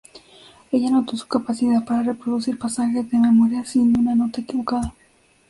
[0.71, 4.95] Ella notó su capacidad para reproducir pasajes de memoria sin una nota equivocada.